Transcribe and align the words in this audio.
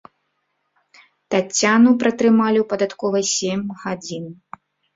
Таццяну 1.35 1.89
пратрымалі 2.05 2.57
ў 2.63 2.73
падатковай 2.73 3.25
сем 3.35 3.59
гадзін. 3.87 4.25